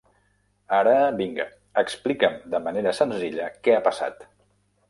[0.77, 1.45] Ara, vinga,
[1.83, 4.27] explica'm de manera senzilla què ha passat.